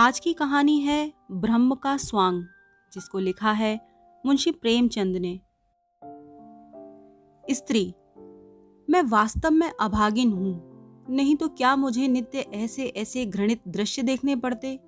[0.00, 2.44] आज की कहानी है ब्रह्म का स्वांग,
[2.92, 3.80] जिसको लिखा है
[4.26, 5.40] मुंशी प्रेमचंद ने।
[7.54, 7.94] स्त्री,
[8.90, 14.36] मैं वास्तव में अभागिन हूँ। नहीं तो क्या मुझे नित्य ऐसे ऐसे घृणित दृश्य देखने
[14.36, 14.80] पड़ते?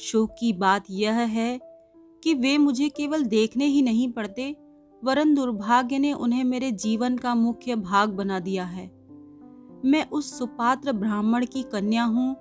[0.00, 1.60] शोक की बात यह है
[2.24, 4.56] कि वे मुझे केवल देखने ही नहीं पड़ते,
[5.04, 8.86] वरन दुर्भाग्य ने उन्हें मेरे जीवन का मुख्य भाग बना दिया है।
[9.84, 12.36] मैं उस सुपात्र ब्राह्मण की कन्या हूँ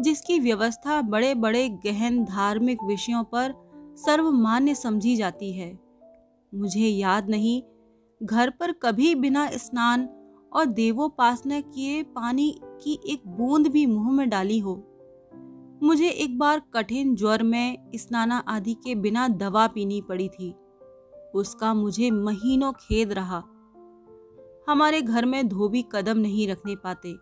[0.00, 3.54] जिसकी व्यवस्था बड़े बड़े गहन धार्मिक विषयों पर
[3.98, 5.78] सर्वमान्य समझी जाती है।
[6.54, 7.62] मुझे याद नहीं,
[8.22, 10.08] घर पर कभी बिना स्नान
[10.52, 14.84] और देवोपासना किए पानी की एक बूंद भी मुँह में डाली हो।
[15.82, 20.54] मुझे एक बार कठिन ज्वर में स्नाना आदि के बिना दवा पीनी पड़ी थी।
[21.34, 23.44] उसका मुझे महीनों खेद रहा।
[24.68, 27.14] हमारे घर में धोबी कदम नहीं रखने पाते।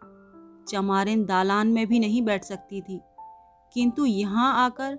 [0.68, 3.00] चमारिन दालान में भी नहीं बैठ सकती थी।
[3.74, 4.98] किंतु यहाँ आकर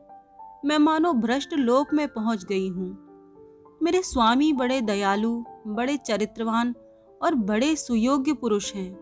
[0.66, 3.08] मैं मानो भ्रष्ट लोक में पहुँच गई हूँ।
[3.84, 6.76] मेरे स्वामी बड़े दयालु, बड़े चरित्रवान
[7.24, 8.98] और बड़े सुयोग्य पुरुष हैं।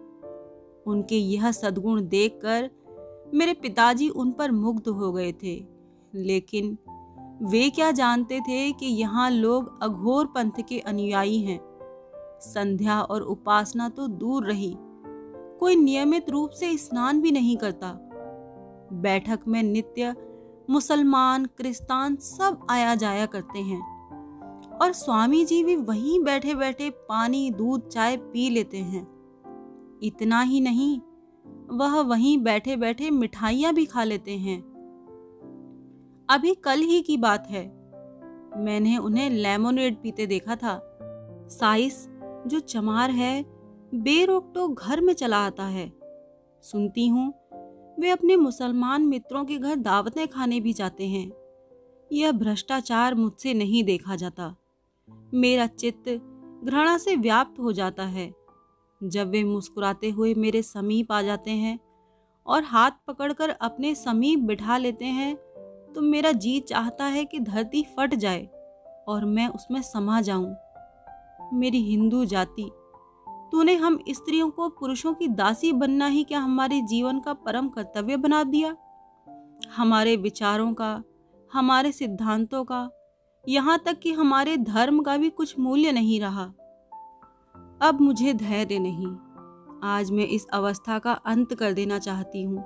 [0.88, 2.70] उनके यह सद्गुण देखकर
[3.34, 5.66] मेरे पिताजी उन पर मुग्ध हो गए थे।
[6.16, 6.78] लेकिन
[7.42, 11.60] वे क्या जानते थे कि यहाँ लोग अघोर पंथ के अनुयायी हैं।
[12.42, 14.78] संध्या और उपासना तो दूर रही।
[15.60, 18.00] कोई नियमित रूप से स्नान भी नहीं करता।
[18.94, 20.16] बैठक में नित्य,
[20.70, 23.96] मुसलमान, क्रिस्तान सब आया जाया करते हैं।
[24.82, 29.08] और स्वामी जी भी वहीं बैठे बैठे पानी, दूध, चाय पी लेते हैं।
[30.04, 31.00] इतना ही नहीं,
[31.78, 34.62] वह वहीं बैठे बैठे मिठाइयाँ भी खा लेते हैं।
[36.30, 37.68] अभी कल ही की बात है।
[38.58, 41.00] मैंने उन्हें लेमोनेड पीते देखा था।
[41.50, 42.10] साइस,
[42.48, 43.55] जो चमार है
[43.96, 45.92] बेरोक टोक घर में चला आता है।
[46.64, 47.34] सुनती हूँ,
[48.00, 51.32] वे अपने मुसलमान मित्रों के घर दावतें खाने भी जाते हैं।
[52.12, 54.56] यह भ्रष्टाचार मुझसे नहीं देखा जाता।
[55.34, 56.10] मेरा चित्त
[56.64, 58.34] घृणा से व्याप्त हो जाता है।
[59.02, 61.80] जब वे मुस्कुराते हुए मेरे समीप आ जाते हैं
[62.46, 65.36] और हाथ पकड़कर अपने समीप बिठा लेते हैं
[65.96, 68.46] तो मेरा जी चाहता है कि धरती फट जाए
[69.08, 70.56] और मैं उसमें समा जाऊँ।
[71.54, 72.70] मेरी हिंदू जाति
[73.52, 78.18] तूने हम स्त्रियों को पुरुषों की दासी बनना ही क्या हमारे जीवन का परम कर्तव्य
[78.18, 78.76] बना दिया?
[79.76, 81.04] हमारे विचारों का,
[81.54, 82.90] हमारे सिद्धांतों का,
[83.50, 86.44] यहाँ तक कि हमारे धर्म का भी कुछ मूल्य नहीं रहा।
[87.82, 89.16] अब मुझे धैर्य नहीं।
[89.84, 92.66] आज मैं इस अवस्था का अंत कर देना चाहती हूँ।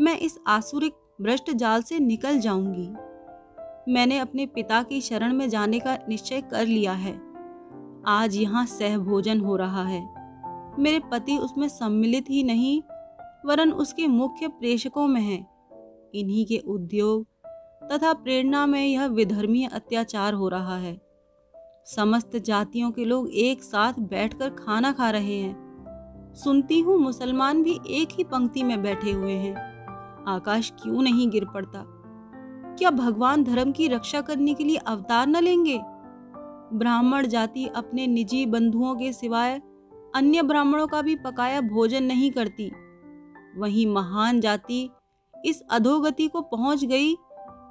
[0.00, 2.88] मैं इस आसुरिक भ्रष्ट जाल से निकल जाऊँगी।
[3.92, 7.33] मैंने अपने पिता की शरण में जाने का निश्चय कर लिया है।
[8.06, 10.14] आज यहाँ सह भोजन हो रहा है।
[10.78, 12.82] मेरे पति उसमें सम्मिलित ही नहीं,
[13.46, 15.46] वरन उसके मुख्य प्रेषकों में है।
[16.14, 17.26] इन्हीं के उद्योग
[17.92, 21.00] तथा प्रेरणा में यह विधर्मीय अत्याचार हो रहा है।
[21.86, 25.64] समस्त जातियों के लोग एक साथ बैठकर खाना खा रहे हैं।
[26.34, 29.54] सुनती हूँ मुसलमान भी एक ही पंक्ति में बैठे हुए हैं।
[30.28, 31.84] आकाश क्यों नहीं गिर पड़ता?
[32.78, 35.80] क्या भगवान धर्म की रक्षा करने के लिए अवतार न लेंगे?
[36.72, 39.60] ब्राह्मण जाति अपने निजी बंधुओं के सिवाय
[40.14, 42.70] अन्य ब्राह्मणों का भी पकाया भोजन नहीं करती।
[43.56, 44.88] वहीं महान जाति
[45.46, 47.14] इस अधोगति को पहुँच गई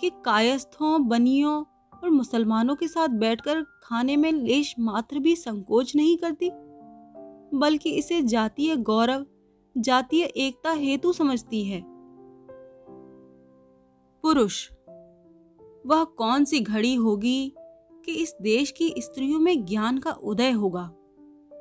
[0.01, 1.63] कि कायस्थों, बनियों
[2.03, 6.49] और मुसलमानों के साथ बैठकर खाने में लेश मात्र भी संकोच नहीं करती,
[7.57, 9.25] बल्कि इसे जातीय गौरव,
[9.77, 11.83] जातीय एकता हेतु समझती है।
[14.23, 14.69] पुरुष,
[15.85, 17.53] वह कौन सी घड़ी होगी
[18.05, 20.91] कि इस देश की स्त्रियों में ज्ञान का उदय होगा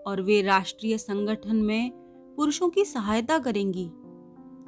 [0.06, 1.90] और वे राष्ट्रीय संगठन में
[2.36, 3.84] पुरुषों की सहायता करेंगी।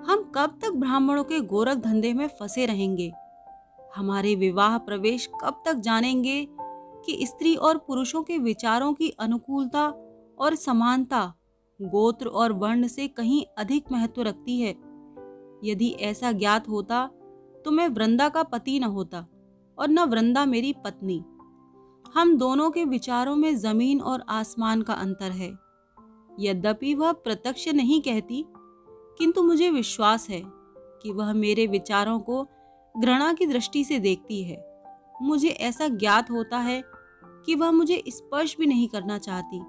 [0.04, 3.12] हम कब तक ब्राह्मणों के गोरख धंधे में फंसे रहेंगे?
[3.96, 6.48] हमारे विवाह प्रवेश कब तक जानेंगे
[7.06, 9.88] कि स्त्री और पुरुषों के विचारों की अनुकूलता
[10.38, 11.34] और समानता
[11.82, 14.74] गोत्र और वर्ण से कहीं अधिक महत्व रखती है?
[15.64, 17.06] यदि ऐसा ज्ञात होता
[17.64, 19.26] तो मैं वृंदा का पति न होता
[19.78, 21.24] और न वृंदा मेरी पत्नी।
[22.14, 25.48] हम दोनों के विचारों में ज़मीन और आसमान का अंतर है।
[26.40, 28.44] यद्यपि वह प्रत्यक्ष नहीं कहती,
[29.18, 30.40] किंतु मुझे विश्वास है
[31.02, 32.42] कि वह मेरे विचारों को
[32.94, 34.88] घृणा की दृष्टि से देखती है।
[35.22, 36.82] मुझे ऐसा ज्ञात होता है
[37.46, 39.60] कि वह मुझे स्पर्श भी नहीं करना चाहती।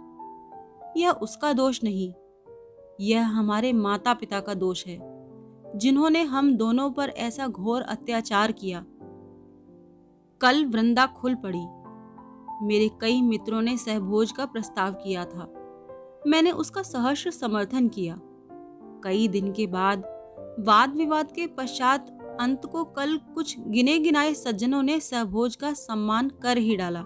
[1.01, 2.13] यह उसका दोष नहीं,
[3.01, 4.99] यह हमारे माता पिता का दोष है,
[5.75, 8.85] जिन्होंने हम दोनों पर ऐसा घोर अत्याचार किया।
[10.41, 11.65] कल वृंदा खुल पड़ी।
[12.61, 15.51] मेरे कई मित्रों ने सहभोज का प्रस्ताव किया था।
[16.27, 18.19] मैंने उसका सहर्ष समर्थन किया।
[19.03, 19.99] कई दिन के बाद
[20.59, 26.29] वाद विवाद के पश्चात अंत को कल कुछ गिने गिनाए सज्जनों ने सहभोज का सम्मान
[26.29, 27.03] कर ही डाला।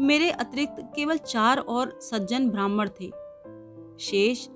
[0.00, 3.10] मेरे अतिरिक्त केवल चार और सज्जन ब्राह्मण थे।
[4.00, 4.48] शेष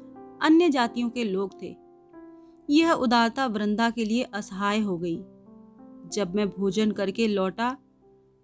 [0.42, 1.76] अन्य जातियों के लोग थे।
[2.70, 5.16] यह उदारता वृंदा के लिए असहाय हो गई।
[6.12, 7.76] जब मैं भोजन करके लौटा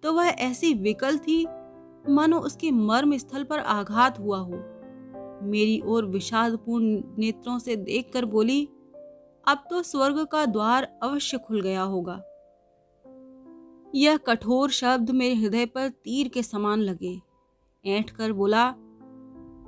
[0.03, 1.45] तो वह ऐसी विकल थी,
[2.09, 4.53] मानो उसके मर्म स्थल पर आघात हुआ हो।
[5.43, 8.65] मेरी ओर विषादपूर्ण नेत्रों से देखकर बोली,
[9.47, 12.23] अब तो स्वर्ग का द्वार अवश्य खुल गया होगा।
[13.95, 17.21] यह कठोर शब्द मेरे हृदय पर तीर के समान लगे।
[17.85, 18.75] ऐंठ कर बोला,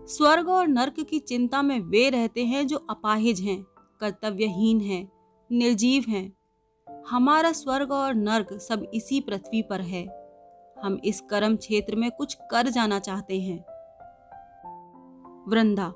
[0.07, 3.63] स्वर्ग और नर्क की चिंता में वे रहते हैं जो अपाहिज हैं,
[3.99, 5.11] कर्तव्यहीन हैं,
[5.51, 6.37] निर्जीव हैं।
[7.07, 10.20] हमारा स्वर्ग और नर्क सब इसी पृथ्वी पर है।
[10.83, 13.65] हम इस कर्म क्षेत्र में कुछ कर जाना चाहते हैं।
[15.47, 15.93] वृंदा,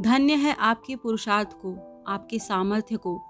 [0.00, 3.22] धन्य है आपके पुरुषार्थ को, आपके सामर्थ्य को।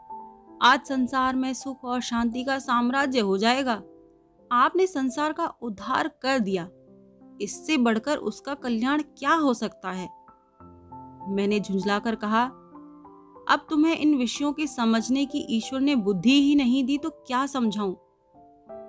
[0.62, 3.82] आज संसार में सुख और शांति का साम्राज्य हो जाएगा।
[4.52, 6.68] आपने संसार का उद्धार कर दिया।
[7.40, 10.08] इससे बढ़कर उसका कल्याण क्या हो सकता है?
[11.28, 12.44] मैंने झुंझलाकर कहा,
[13.48, 17.46] अब तुम्हें इन विषयों के समझने की ईश्वर ने बुद्धि ही नहीं दी तो क्या
[17.46, 17.94] समझाऊं?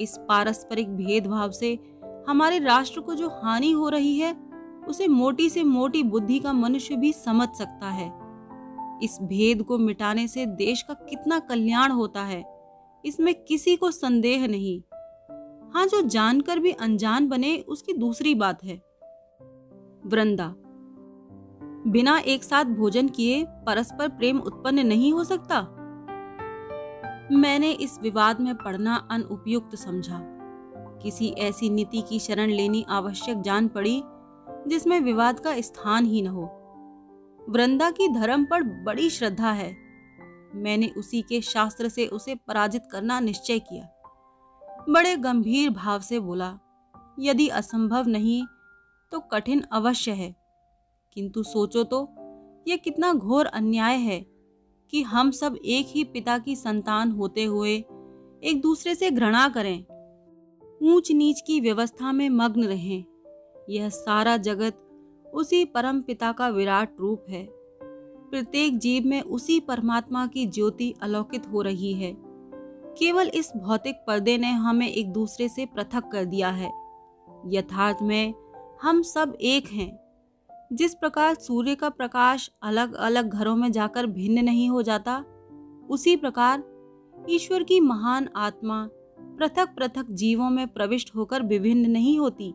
[0.01, 1.74] इस पारस्परिक भेदभाव से
[2.28, 4.34] हमारे राष्ट्र को जो हानि हो रही है,
[4.88, 8.07] उसे मोटी से मोटी बुद्धि का मनुष्य भी समझ सकता है।
[9.04, 12.44] इस भेद को मिटाने से देश का कितना कल्याण होता है,
[13.06, 14.81] इसमें किसी को संदेह नहीं।
[15.74, 18.75] हाँ जो जानकर भी अनजान बने, उसकी दूसरी बात है।
[20.06, 20.54] वृंदा।
[21.88, 25.60] बिना एक साथ भोजन किए परस्पर प्रेम उत्पन्न नहीं हो सकता?
[27.31, 30.20] मैंने इस विवाद में पढ़ना अनुपयुक्त समझा।
[31.04, 34.04] किसी ऐसी नीति की शरण लेनी आवश्यक जान पड़ी,
[34.68, 36.60] जिसमें विवाद का स्थान ही न हो।
[37.50, 39.78] वृंदा की धर्म पर बड़ी श्रद्धा है।
[40.56, 43.90] मैंने उसी के शास्त्र से उसे पराजित करना निश्चय किया।
[44.90, 46.60] बड़े गंभीर भाव से बोला,
[47.20, 48.46] यदि असंभव नहीं
[49.12, 50.36] तो कठिन अवश्य है।
[51.14, 52.16] किंतु सोचो तो
[52.68, 54.33] यह कितना घोर अन्याय है।
[54.94, 57.75] कि हम सब एक ही पिता की संतान होते हुए
[58.44, 59.86] एक दूसरे से घृणा करें।
[60.84, 63.04] ऊंच नीच की व्यवस्था में मग्न रहें।
[63.69, 64.74] यह सारा जगत
[65.34, 67.48] उसी परम पिता का विराट रूप है।
[68.31, 72.18] प्रत्येक जीव में उसी परमात्मा की ज्योति अलौकित हो रही है।
[72.98, 76.72] केवल इस भौतिक पर्दे ने हमें एक दूसरे से पृथक कर दिया है।
[77.48, 78.34] यथार्थ में
[78.81, 80.03] हम सब एक हैं।
[80.71, 85.18] जिस प्रकार सूर्य का प्रकाश अलग अलग घरों में जाकर भिन्न नहीं हो जाता,
[85.89, 86.63] उसी प्रकार
[87.30, 88.88] ईश्वर की महान आत्मा
[89.19, 92.54] पृथक पृथक जीवों में प्रविष्ट होकर विभिन्न नहीं होती।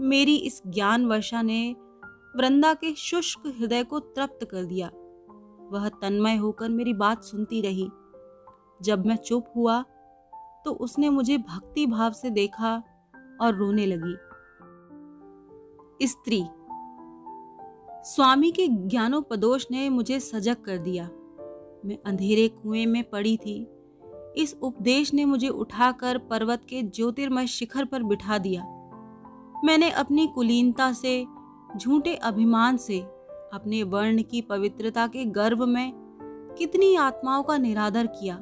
[0.00, 1.76] मेरी इस ज्ञान वर्षा ने
[2.36, 4.90] वृंदा के शुष्क हृदय को तृप्त कर दिया।
[5.72, 7.88] वह तन्मय होकर मेरी बात सुनती रही।
[8.80, 9.82] जब मैं चुप हुआ
[10.64, 12.76] तो उसने मुझे भक्ति भाव से देखा
[13.40, 14.16] और रोने लगी।
[16.06, 16.42] स्त्री
[18.04, 21.04] स्वामी के ज्ञानोपदोष ने मुझे सजग कर दिया।
[21.84, 23.66] मैं अंधेरे कुएँ में पड़ी थी।
[24.36, 28.62] इस उपदेश ने मुझे उठाकर पर्वत के ज्योतिर्मय शिखर पर बिठा दिया।
[29.64, 31.26] मैंने अपनी कुलीनता से,
[31.76, 33.00] झूठे अभिमान से,
[33.52, 35.92] अपने वर्ण की पवित्रता के गर्व में
[36.58, 38.38] कितनी आत्माओं का निरादर किया।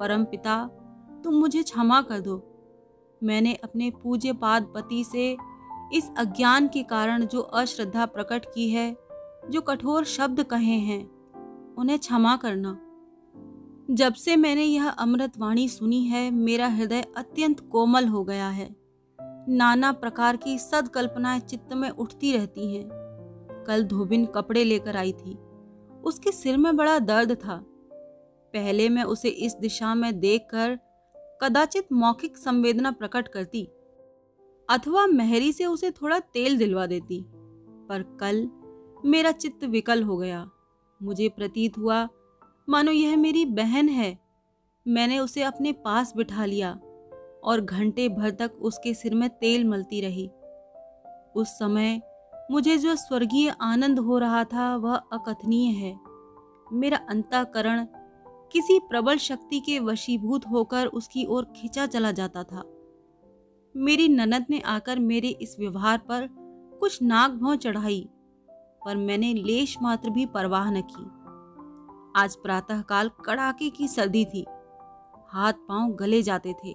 [0.00, 0.70] परम पिता,
[1.24, 2.50] तुम मुझे क्षमा कर दो।
[3.22, 5.36] मैंने अपने पूज्य पाद पति से
[5.94, 8.96] इस अज्ञान के कारण जो अश्रद्धा प्रकट की है,
[9.50, 11.10] जो कठोर शब्द कहे हैं,
[11.74, 12.80] उन्हें क्षमा करना।
[13.90, 18.76] जब से मैंने यह अमृत वाणी सुनी है, मेरा हृदय अत्यंत कोमल हो गया है।
[19.48, 22.88] नाना प्रकार की सदकल्पनाएँ चित्त में उठती रहती हैं।
[23.66, 25.38] कल धोबिन कपड़े लेकर आई थी।
[26.04, 27.64] उसके सिर में बड़ा दर्द था।
[28.52, 30.78] पहले मैं उसे इस दिशा में देखकर
[31.42, 33.68] कदाचित मौखिक संवेदना प्रकट करती।
[34.70, 37.24] अथवा मेहरी से उसे थोड़ा तेल दिलवा देती।
[37.88, 38.50] पर कल
[39.04, 40.50] मेरा चित्त विकल हो गया।
[41.02, 42.08] मुझे प्रतीत हुआ,
[42.68, 44.18] मानो यह मेरी बहन है।
[44.88, 46.72] मैंने उसे अपने पास बिठा लिया
[47.44, 50.30] और घंटे भर तक उसके सिर में तेल मलती रही।
[51.36, 52.02] उस समय
[52.50, 55.98] मुझे जो स्वर्गीय आनंद हो रहा था, वह अकथनीय है।
[56.72, 57.86] मेरा अंतःकरण
[58.52, 62.73] किसी प्रबल शक्ति के वशीभूत होकर उसकी ओर खिंचा चला जाता था।
[63.74, 66.28] मेरी ननद ने आकर मेरे इस व्यवहार पर
[66.80, 68.08] कुछ नाक भौं चढ़ाई,
[68.84, 71.04] पर मैंने लेश मात्र भी परवाह न की।
[72.16, 74.44] आज प्रातःकाल कड़ाके की सर्दी थी,
[75.28, 76.74] हाथ पाँव गले जाते थे।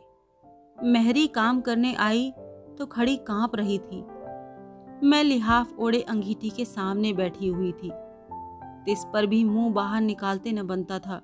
[0.77, 2.31] मेहरी काम करने आई
[2.79, 4.01] तो खड़ी काँप रही थी।
[5.03, 7.91] मैं लिहाफ ओढ़े अंगीठी के सामने बैठी हुई थी।
[8.85, 11.21] तिस पर भी मुँह बाहर निकालते न बनता था।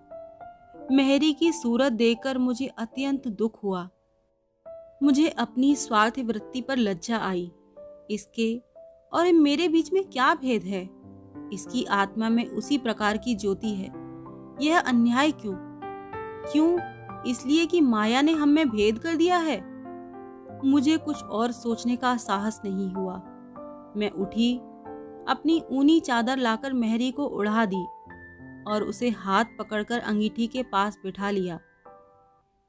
[0.92, 3.90] मेहरी की सूरत देखकर मुझे अत्यंत दुख हुआ।
[5.06, 7.52] मुझे अपनी स्वार्थ वृत्ति पर लज्जा आई।
[8.12, 8.62] इसके
[9.14, 10.90] और मेरे बीच में क्या भेद है?
[11.54, 13.92] इसकी आत्मा में उसी प्रकार की ज्योति है।
[14.62, 15.56] यह अन्याय क्यों?
[16.52, 16.80] क्यों
[17.24, 19.64] इसलिए कि माया ने हम में भेद कर दिया है?
[20.66, 23.16] मुझे कुछ और सोचने का साहस नहीं हुआ।
[23.98, 24.58] मैं उठी,
[25.28, 27.86] अपनी ऊनी चादर लाकर मेहरी को उड़ा दी
[28.68, 31.60] और उसे हाथ पकड़कर अंगीठी के पास बिठा लिया।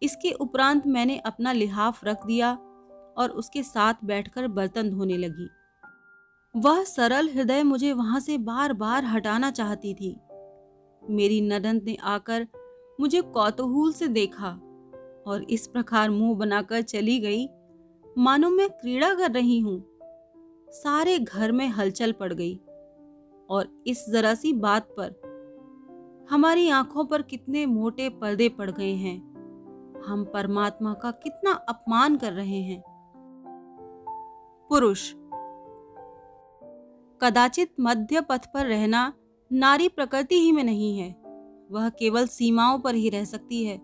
[0.02, 2.52] इसके उपरांत मैंने अपना लिहाफ रख दिया
[3.18, 5.48] और उसके साथ बैठकर बर्तन धोने लगी।
[6.54, 10.16] वह सरल हृदय मुझे वहाँ से बार बार हटाना चाहती थी।
[11.02, 12.46] मेरी ननद ने आकर
[13.00, 14.50] मुझे कौतूहल से देखा
[15.26, 17.48] और इस प्रकार मुँह बनाकर चली गई।
[18.18, 19.78] मानो मैं क्रीड़ा कर रही हूँ।
[20.68, 22.54] सारे घर में हलचल पड़ गई
[23.48, 29.35] और इस जरा सी बात पर हमारी आँखों पर कितने मोटे पर्दे पड़ गए हैं।
[30.04, 32.82] हम परमात्मा का कितना अपमान कर रहे हैं।
[34.70, 35.12] पुरुष,
[37.20, 39.12] कदाचित मध्य पथ पर रहना
[39.52, 41.10] नारी प्रकृति ही में नहीं है।
[41.70, 43.76] वह केवल सीमाओं पर ही रह सकती है।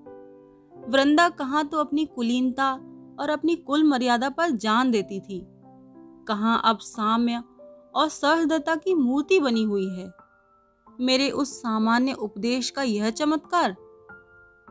[0.89, 2.73] वृंदा कहाँ तो अपनी कुलीनता
[3.21, 5.47] और अपनी कुल मर्यादा पर जान देती थी।
[6.29, 7.43] कहाँ अब साम्य
[7.95, 10.11] और सहृदता की मूर्ति बनी हुई है।
[11.01, 13.77] मेरे उस सामान्य उपदेश का यह चमत्कार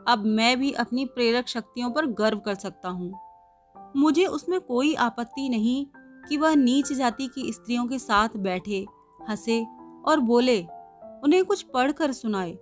[0.07, 3.13] अब मैं भी अपनी प्रेरक शक्तियों पर गर्व कर सकता हूँ।
[3.97, 5.85] मुझे उसमें कोई आपत्ति नहीं
[6.29, 8.85] कि वह नीच जाति की स्त्रियों के साथ बैठे,
[9.29, 9.65] हंसे
[10.05, 10.61] और बोले,
[11.23, 12.57] उन्हें कुछ पढ़कर सुनाए।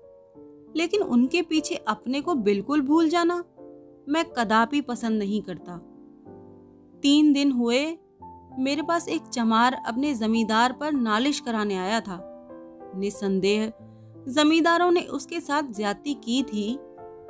[0.75, 3.43] लेकिन उनके पीछे अपने को बिल्कुल भूल जाना
[4.09, 5.77] मैं कदापि पसंद नहीं करता।
[7.01, 7.97] तीन दिन हुए,
[8.59, 12.19] मेरे पास एक चमार अपने जमींदार पर नालिश कराने आया था।
[12.95, 13.73] निसंदेह
[14.27, 16.79] जमींदारों ने उसके साथ ज्यादती की थी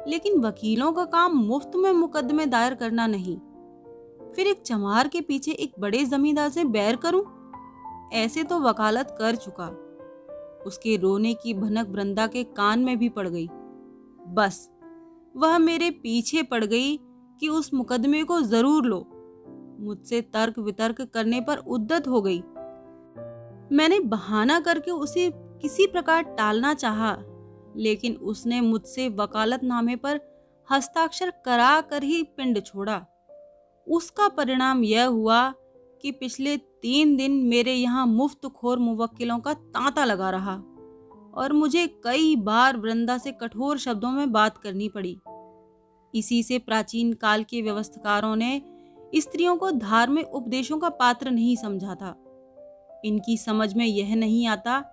[0.08, 3.38] लेकिन वकीलों का काम मुफ़्त में मुकदमे दायर करना नहीं।
[4.36, 7.24] फिर एक चमार के पीछे एक बड़े जमींदार से बैर करूँ?
[8.14, 9.68] ऐसे तो वकालत कर चुका।
[10.66, 13.48] उसके रोने की भनक वृंदा के कान में भी पड़ गई।
[14.28, 14.70] बस
[15.38, 16.98] वह मेरे पीछे पड़ गई
[17.42, 19.06] कि उस मुकदमे को ज़रूर लो।
[19.80, 22.40] मुझसे तर्क वितर्क करने पर उद्दत हो गई।
[23.72, 27.14] मैंने बहाना करके उसे किसी प्रकार टालना चाहा,
[27.78, 30.20] लेकिन उसने मुझसे वकालतनामे पर
[30.72, 33.06] हस्ताक्षर करा कर ही पिंड छोड़ा।
[33.88, 35.54] उसका परिणाम यह हुआ
[36.02, 40.56] कि पिछले तीन दिन मेरे यहाँ मुफ़्त खोर मुवक्किलों का तांता लगा रहा
[41.34, 45.20] और मुझे कई बार वृंदा से कठोर शब्दों में बात करनी पड़ी।
[46.14, 48.62] इसी से प्राचीन काल के व्यवस्थकारों ने
[49.16, 52.16] स्त्रियों को धार्मिक उपदेशों का पात्र नहीं समझा था।
[53.06, 54.84] इनकी समझ में यह नहीं आता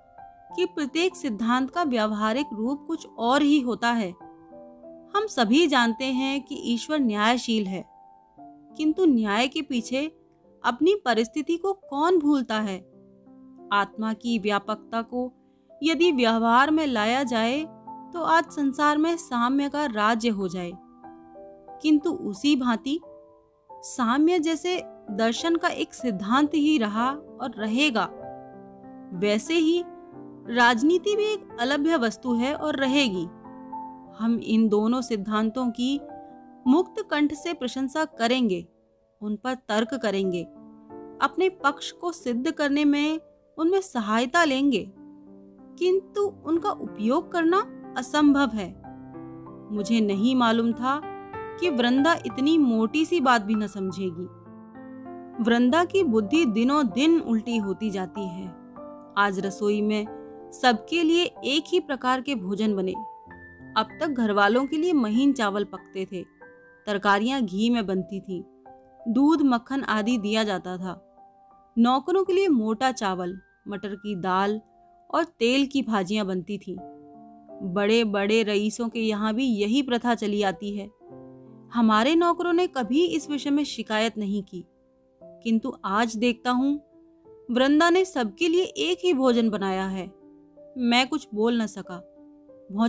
[0.57, 4.11] कि प्रत्येक सिद्धांत का व्यावहारिक रूप कुछ और ही होता है।
[5.15, 7.85] हम सभी जानते हैं कि ईश्वर न्यायशील है,
[8.77, 10.07] किंतु न्याय के पीछे
[10.65, 12.79] अपनी परिस्थिति को कौन भूलता है?
[13.73, 15.33] आत्मा की व्यापकता को
[15.83, 17.65] यदि व्यवहार में लाया जाए
[18.13, 20.73] तो आज संसार में साम्य का राज्य हो जाए।
[21.83, 22.99] किंतु उसी भांति,
[23.71, 27.11] साम्य जैसे दर्शन का एक सिद्धांत ही रहा
[27.41, 28.09] और रहेगा।
[29.13, 29.83] वैसे ही
[30.51, 33.25] राजनीति भी एक अलभ्य वस्तु है और रहेगी।
[34.19, 36.01] हम इन दोनों सिद्धांतों की
[36.67, 38.67] मुक्त कंठ से प्रशंसा करेंगे,
[39.21, 40.43] उन पर तर्क करेंगे,
[41.23, 43.21] अपने पक्ष को सिद्ध करने में
[43.59, 44.93] उनमें सहायता लेंगे।
[45.79, 47.67] किंतु उनका उपयोग करना
[47.99, 48.83] असंभव है।
[49.75, 51.01] मुझे नहीं मालूम था
[51.61, 54.25] कि वृंदा इतनी मोटी सी बात भी न समझेगी।
[55.43, 58.49] वृंदा की बुद्धि दिनों दिन उल्टी होती जाती है।
[59.19, 60.16] आज रसोई में
[60.53, 62.93] सबके लिए एक ही प्रकार के भोजन बने।
[63.77, 66.23] अब तक घर वालों के लिए महीन चावल पकते थे।
[66.87, 68.45] तरकारियाँ घी में बनती थी।
[69.09, 71.03] दूध, मक्खन आदि दिया जाता था।
[71.79, 74.61] नौकरों के लिए मोटा चावल, मटर की दाल
[75.15, 76.77] और तेल की भाजियाँ बनती थी।
[77.63, 80.91] बड़े बड़े रईसों के यहाँ भी यही प्रथा चली आती है।
[81.75, 84.65] हमारे नौकरों ने कभी इस विषय में शिकायत नहीं की।
[85.23, 86.81] किंतु आज देखता हूँ,
[87.51, 90.26] वृंदा ने सबके लिए एक ही भोजन बनाया है।
[90.79, 92.13] मैं कुछ बोल न सका।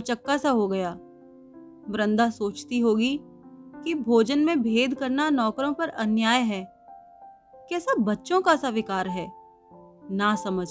[0.00, 0.90] चक्का सा हो गया।
[1.88, 3.20] वृंदा सोचती होगी
[3.84, 6.74] कि भोजन में भेद करना नौकरों पर अन्याय है।
[7.56, 9.32] कैसा बच्चों का सा विकार है?
[10.10, 10.68] ना समझ।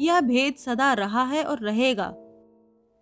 [0.00, 2.14] यह भेद सदा रहा है और रहेगा।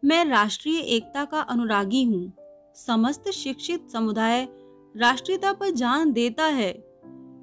[0.04, 2.32] मैं राष्ट्रीय एकता का अनुरागी हूँ।
[2.74, 4.48] समस्त शिक्षित समुदाय
[4.96, 6.72] राष्ट्रीयता पर जान देता है।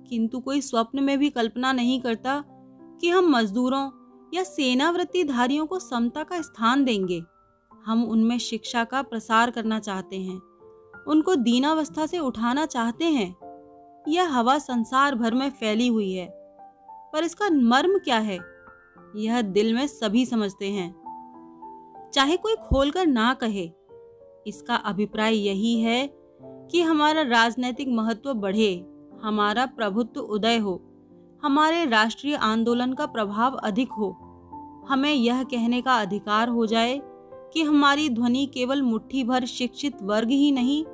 [0.10, 2.44] किंतु कोई स्वप्न में भी कल्पना नहीं करता
[3.01, 3.89] कि हम मजदूरों
[4.34, 7.24] या सेनावृत्तिधारियों को समता का स्थान देंगे।
[7.86, 10.42] हम उनमें शिक्षा का प्रसार करना चाहते हैं।
[11.08, 13.36] उनको दीनावस्था से उठाना चाहते हैं।
[14.08, 16.28] यह हवा संसार भर में फैली हुई है।
[17.14, 18.40] पर इसका मर्म क्या है?
[19.16, 21.08] यह दिल में सभी समझते हैं।
[22.14, 23.72] चाहे कोई खोलकर ना कहे,
[24.48, 26.10] इसका अभिप्राय यही है
[26.44, 28.86] कि हमारा राजनैतिक महत्व बढ़े,
[29.24, 30.87] हमारा प्रभुत्व उदय हो।
[31.44, 34.12] हमारे राष्ट्रीय आंदोलन का प्रभाव अधिक हो।
[34.88, 37.01] हमें यह कहने का अधिकार हो जाए
[37.53, 40.86] कि हमारी ध्वनि केवल मुट्ठी भर शिक्षित वर्ग ही नहीं,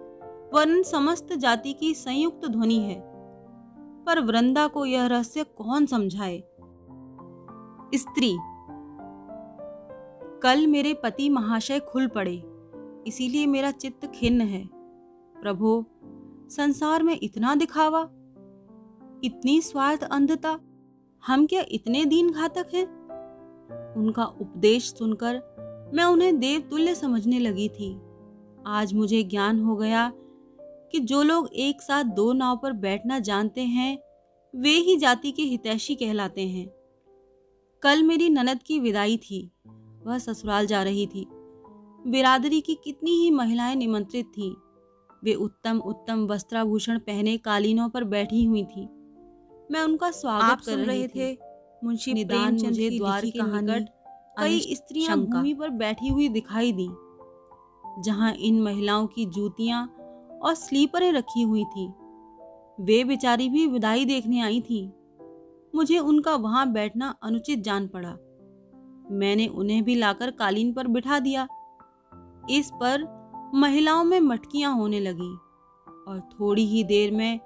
[0.53, 2.99] वरन समस्त जाति की संयुक्त ध्वनि है।
[4.05, 6.43] पर वृंदा को यह रहस्य कौन समझाए?
[7.95, 8.37] स्त्री।
[10.43, 12.43] कल मेरे पति महाशय खुल पड़े,
[13.07, 14.69] इसीलिए मेरा चित्त खिन्न है।
[15.41, 15.85] प्रभु,
[16.49, 18.09] संसार में इतना दिखावा?
[19.23, 20.59] इतनी स्वार्थ अंधता?
[21.25, 22.85] हम क्या इतने दीन घातक हैं?
[23.95, 25.35] उनका उपदेश सुनकर
[25.93, 28.01] मैं उन्हें देव तुल्य समझने लगी थी।
[28.67, 30.13] आज मुझे ज्ञान हो गया
[30.61, 33.99] कि जो लोग एक साथ दो नाव पर बैठना जानते हैं,
[34.55, 36.69] वे ही जाति के हितैषी कहलाते हैं।
[37.81, 39.51] कल मेरी ननद की विदाई थी,
[40.05, 41.27] वह ससुराल जा रही थी।
[42.07, 44.55] बिरादरी की कितनी ही महिलाएँ निमंत्रित थीं।
[45.23, 48.89] वे उत्तम उत्तम वस्त्राभूषण पहने कालीनों पर बैठी हुई थी।
[49.73, 51.31] मैं उनका स्वागत कर रहे थे।
[51.83, 53.87] मुंशी निदान मुझे द्वार के निकट
[54.39, 56.87] कई स्त्रियाँ भूमि पर बैठी हुई दिखाई दी
[58.03, 59.85] जहाँ इन महिलाओं की जूतियाँ
[60.43, 61.87] और स्लीपरें रखी हुई थी।
[62.81, 64.81] वे बेचारी भी विदाई देखने आई थी।
[65.75, 68.11] मुझे उनका वहाँ बैठना अनुचित जान पड़ा।
[69.11, 71.47] मैंने उन्हें भी लाकर कालीन पर बिठा दिया।
[72.49, 73.07] इस पर
[73.55, 75.33] महिलाओं में मटकियाँ होने लगी
[76.07, 77.39] और थोड़ी ही देर में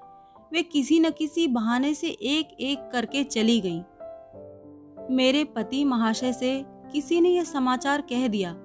[0.53, 3.81] वे किसी न किसी बहाने से एक एक करके चली गईं।
[5.15, 8.55] मेरे पति महाशय से किसी ने यह समाचार कह दिया।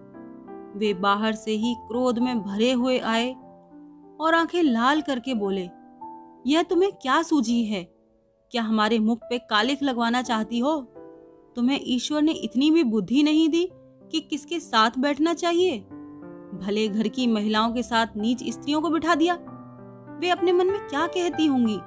[0.77, 3.33] वे बाहर से ही क्रोध में भरे हुए आए
[4.21, 5.71] और आँखें लाल करके बोले,
[6.47, 7.85] यह तुम्हें क्या सूझी है?
[8.51, 10.81] क्या हमारे मुख पे कालिख लगवाना चाहती हो?
[11.57, 13.69] तुम्हें ईश्वर ने इतनी भी बुद्धि नहीं दी
[14.13, 15.79] कि किसके साथ बैठना चाहिए?
[16.55, 19.52] भले घर की महिलाओं के साथ नीच स्त्रियों को बिठा दिया।
[20.23, 21.79] वे अपने मन में क्या कहती होंगी?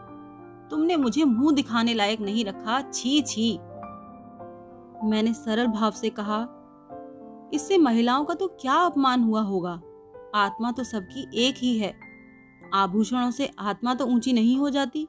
[0.69, 3.58] तुमने मुझे मुँह दिखाने लायक नहीं रखा, छी छी।
[5.04, 6.41] मैंने सरल भाव से कहा,
[7.54, 9.82] इससे महिलाओं का तो क्या अपमान हुआ होगा?
[10.36, 11.93] आत्मा तो सबकी एक ही है।
[12.74, 15.08] आभूषणों से आत्मा तो ऊँची नहीं हो जाती।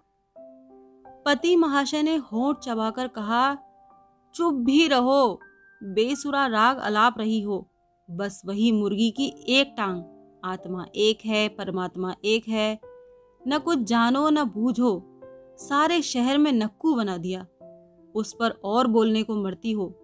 [1.27, 3.55] पति महाशय ने होठ चबाकर कहा,
[4.35, 5.41] चुप भी रहो,
[5.83, 7.69] बेसुरा राग अलाप रही हो,
[8.11, 10.05] बस वही मुर्गी की एक टांग।
[10.45, 12.96] आत्मा एक है, परमात्मा एक है
[13.49, 15.21] न कुछ जानो, न बूझो,
[15.59, 17.47] सारे शहर में नक्कू बना दिया।
[18.15, 19.95] उस पर और बोलने को मरती हो।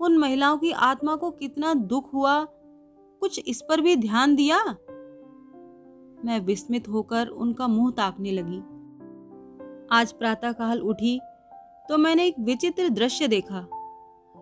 [0.00, 2.44] उन महिलाओं की आत्मा को कितना दुख हुआ।
[3.20, 4.64] कुछ इस पर भी ध्यान दिया?
[6.24, 8.58] मैं विस्मित होकर उनका मुँह ताकने लगी।
[9.92, 11.20] आज प्रातःकाल उठी
[11.88, 13.66] तो मैंने एक विचित्र दृश्य देखा।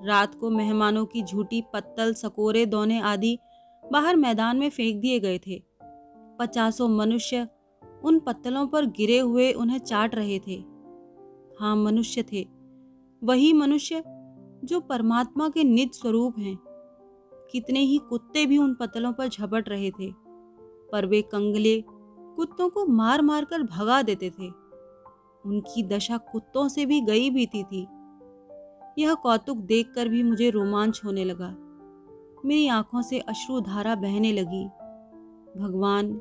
[0.05, 3.39] रात को मेहमानों की झूठी पत्तल, सकोरे, दोने आदि
[3.93, 5.63] बाहर मैदान में फेंक दिए गए थे।
[6.39, 7.49] पचासों मनुष्य
[8.05, 10.65] उन पत्तलों पर गिरे हुए उन्हें चाट रहे थे।
[11.61, 12.47] हाँ मनुष्य थे।
[13.23, 14.03] वही मनुष्य
[14.65, 16.59] जो परमात्मा के निज स्वरूप हैं।
[17.53, 20.13] कितने ही कुत्ते भी उन पत्तलों पर झपट रहे थे,
[20.93, 21.85] पर वे कंगले
[22.37, 24.49] कुत्तों को मार मार कर भगा देते थे।
[25.47, 27.87] उनकी दशा कुत्तों से भी गई बीती थी।
[28.99, 31.55] यह कौतुक देखकर भी मुझे रोमांच होने लगा।
[32.45, 34.67] मेरी आँखों से अश्रुधारा बहने लगी।
[35.61, 36.21] भगवान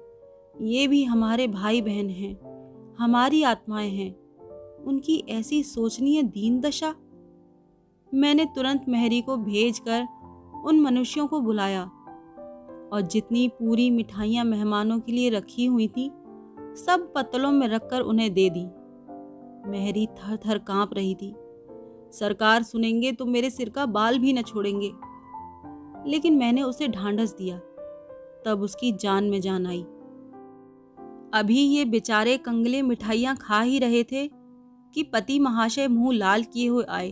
[0.62, 4.16] ये भी हमारे भाई बहन हैं, हमारी आत्माएँ हैं,
[4.84, 6.96] उनकी ऐसी सोचनीय दीन दशा
[8.14, 10.08] मैंने तुरंत मेहरी को भेजकर
[10.66, 11.84] उन मनुष्यों को बुलाया
[12.94, 16.12] और जितनी पूरी मिठाइयाँ मेहमानों के लिए रखी हुई थी,
[16.76, 18.66] सब पत्तलों में रखकर उन्हें दे दी।
[19.70, 21.36] मेहरी थर थर काँप रही थी।
[22.12, 24.92] सरकार सुनेंगे तो मेरे सिर का बाल भी न छोड़ेंगे।
[26.10, 27.58] लेकिन मैंने उसे ढांढस दिया,
[28.46, 29.86] तब उसकी जान में जान आई।
[31.34, 34.28] अभी ये बेचारे कंगले मिठाइयाँ खा ही रहे थे
[34.94, 37.12] कि पति महाशय मुँह लाल किए हुए आए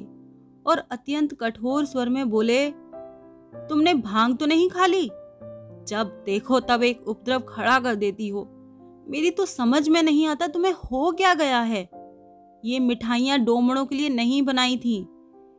[0.65, 2.71] और अत्यंत कठोर स्वर में बोले,
[3.69, 5.07] तुमने भाँग तो नहीं खा ली?
[5.87, 8.47] जब देखो तब एक उपद्रव खड़ा कर देती हो।
[9.09, 11.89] मेरी तो समझ में नहीं आता तुम्हें हो क्या गया है।
[12.65, 15.07] ये मिठाइयाँ डोमड़ों के लिए नहीं बनाई थी।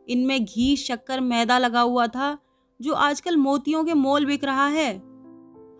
[0.08, 2.38] इनमें घी, शक्कर, मैदा लगा हुआ था,
[2.80, 5.07] जो आजकल मोतियों के मोल बिक रहा है।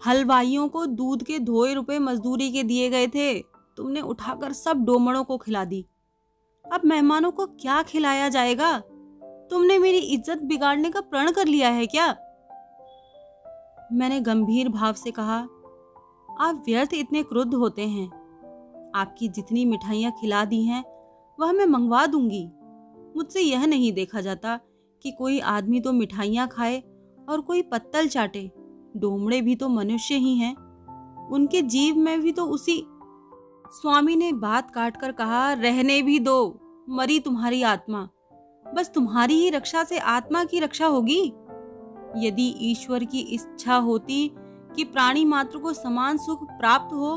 [0.07, 3.39] हलवाइयों को दूध के धोए रुपए मजदूरी के दिए गए थे।
[3.77, 5.85] तुमने उठाकर सब डोमड़ों को खिला दी।
[6.65, 8.79] अब मेहमानों को क्या खिलाया जाएगा?
[9.51, 12.07] तुमने मेरी इज़्ज़त बिगाड़ने का प्रण कर लिया है क्या?
[13.93, 15.39] मैंने गंभीर भाव से कहा,
[16.41, 18.07] आप व्यर्थ इतने क्रुद्ध होते हैं।
[18.97, 20.85] आपकी जितनी मिठाइयाँ खिला दी हैं,
[21.39, 22.45] वह मैं मंगवा दूँगी।
[23.17, 24.59] मुझसे यह नहीं देखा जाता
[25.05, 26.83] कि कोई आदमी तो मिठाइयाँ खाए
[27.29, 28.51] और कोई पत्तल चाटे।
[28.99, 30.55] डोमड़े भी तो मनुष्य ही हैं।
[31.31, 32.83] उनके जीव में भी तो उसी
[33.73, 38.09] स्वामी ने बात काट कर कहा, रहने भी दो, मरी तुम्हारी आत्मा।
[38.67, 41.21] बस तुम्हारी ही रक्षा से आत्मा की रक्षा होगी।
[42.17, 44.31] यदि ईश्वर की इच्छा होती
[44.77, 47.17] कि प्राणी मात्र को समान सुख प्राप्त हो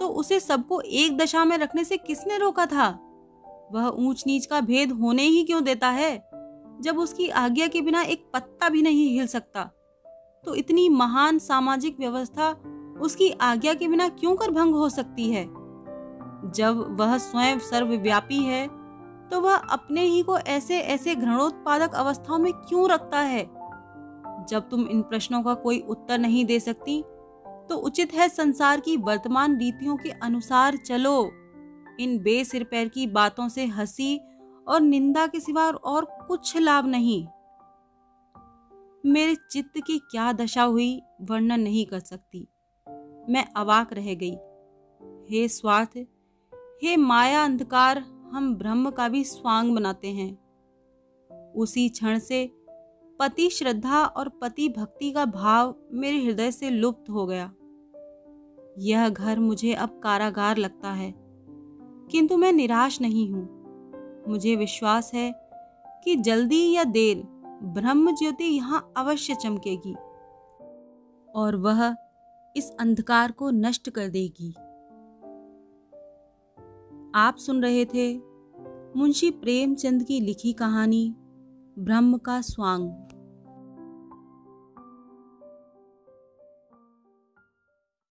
[0.00, 2.88] तो उसे सबको एक दशा में रखने से किसने रोका था?
[3.72, 6.16] वह ऊंच नीच का भेद होने ही क्यों देता है,
[6.80, 9.70] जब उसकी आज्ञा के बिना एक पत्ता भी नहीं हिल सकता?
[10.46, 12.50] तो इतनी महान सामाजिक व्यवस्था
[13.00, 15.44] उसकी आज्ञा के बिना क्यों कर भंग हो सकती है?
[16.50, 18.66] जब वह स्वयं सर्वव्यापी है
[19.28, 23.44] तो वह अपने ही को ऐसे ऐसे घृणोत्पादक अवस्थाओं में क्यों रखता है?
[24.48, 27.02] जब तुम इन प्रश्नों का कोई उत्तर नहीं दे सकती
[27.68, 31.30] तो उचित है संसार की वर्तमान रीतियों के अनुसार चलो।
[32.00, 34.20] इन बेसिर पैर की बातों से हँसी
[34.68, 37.26] और निंदा के सिवा और कुछ लाभ नहीं।
[39.06, 42.48] मेरे चित्त की क्या दशा हुई वर्णन नहीं कर सकती।
[43.28, 44.34] मैं अवाक रह गई।
[45.30, 45.90] हे स्वार्थ,
[46.54, 47.98] हे माया अंधकार,
[48.32, 50.38] हम ब्रह्म का भी स्वांग बनाते हैं।
[51.52, 52.50] उसी क्षण से
[53.18, 57.52] पति श्रद्धा और पति भक्ति का भाव मेरे हृदय से लुप्त हो गया।
[58.78, 61.14] यह घर मुझे अब कारागार लगता है।
[62.10, 63.56] किंतु मैं निराश नहीं हूँ।
[64.28, 65.34] मुझे विश्वास है
[66.04, 67.35] कि जल्दी या देर
[67.66, 69.94] ब्रह्म ज्योति यहाँ अवश्य चमकेगी
[71.34, 71.96] और वह
[72.56, 74.50] इस अंधकार को नष्ट कर देगी।
[77.14, 78.18] आप सुन रहे थे
[78.96, 81.14] मुंशी प्रेमचंद की लिखी कहानी
[81.78, 83.05] ब्रह्म का स्वांग।